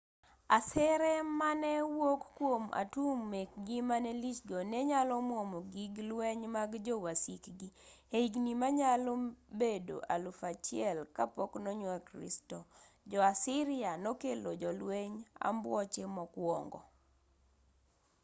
asere 0.57 1.11
mane 1.39 1.71
wuok 1.97 2.21
kwom 2.37 2.63
atum 2.81 3.17
mekgi 3.33 3.77
mane 3.89 4.11
lich 4.21 4.39
go 4.49 4.59
ne 4.71 4.79
nyalo 4.89 5.15
mwomo 5.29 5.57
gig 5.73 5.93
lweny 6.09 6.43
mag 6.55 6.71
jo 6.85 6.95
wasikgi. 7.05 7.69
e 8.15 8.17
higni 8.23 8.53
manyalo 8.61 9.11
bedo 9.59 9.95
1000 10.15 11.97
b. 12.19 12.21
c.. 12.33 12.37
jo-assyria 13.09 13.91
nokelo 14.03 14.51
jolwenj 14.61 15.15
ambuoche 15.47 16.03
mokwongo 16.15 16.79